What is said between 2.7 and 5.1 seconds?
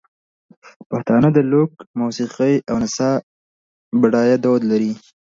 نڅا بډایه دود لري.